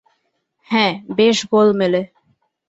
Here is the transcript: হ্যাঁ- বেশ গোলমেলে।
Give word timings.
হ্যাঁ- 0.69 0.93
বেশ 1.17 1.37
গোলমেলে। 1.47 2.01